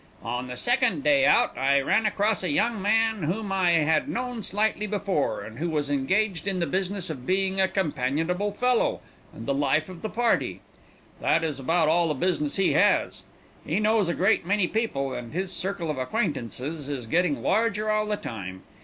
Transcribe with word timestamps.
On 0.23 0.47
the 0.47 0.57
second 0.57 1.03
day 1.03 1.27
out, 1.27 1.55
I 1.55 1.79
ran 1.79 2.07
across 2.07 2.41
a 2.41 2.49
young 2.49 2.81
man 2.81 3.21
whom 3.21 3.51
I 3.51 3.73
had 3.73 4.09
known 4.09 4.41
slightly 4.41 4.87
before, 4.87 5.41
and 5.41 5.59
who 5.59 5.77
is 5.77 5.91
engaged 5.91 6.47
in 6.47 6.59
the 6.59 6.65
business 6.65 7.11
of 7.11 7.27
being 7.27 7.61
a 7.61 7.67
companionable 7.67 8.51
fellow 8.51 9.01
and 9.31 9.45
the 9.45 9.53
life 9.53 9.89
of 9.89 10.01
the 10.01 10.09
party. 10.09 10.61
That 11.19 11.43
is 11.43 11.59
about 11.59 11.87
all 11.87 12.07
the 12.07 12.15
business 12.15 12.55
he 12.55 12.73
has. 12.73 13.21
He 13.63 13.79
knows 13.79 14.09
a 14.09 14.15
great 14.15 14.43
many 14.43 14.65
people, 14.67 15.13
and 15.13 15.33
his 15.33 15.51
circle 15.53 15.91
of 15.91 15.99
acquaintances 15.99 16.89
is 16.89 17.05
getting 17.05 17.43
larger 17.43 17.91
all 17.91 18.07
the 18.07 18.17
time. 18.17 18.63